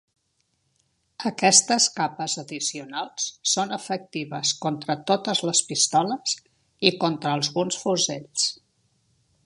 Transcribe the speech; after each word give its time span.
Aquestes 1.29 1.85
capes 1.99 2.37
addicionals 2.43 3.27
són 3.51 3.75
efectives 3.77 4.55
contra 4.65 4.97
totes 5.13 5.43
les 5.49 5.63
pistoles 5.69 6.37
i 6.91 6.95
contra 7.05 7.37
alguns 7.41 7.83
fusells. 7.85 8.49